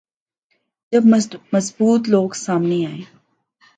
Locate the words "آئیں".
2.85-3.05